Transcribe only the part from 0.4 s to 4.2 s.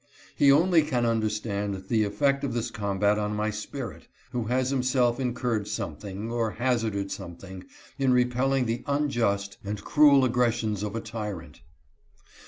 only can understand the effect of this combat on my spirit,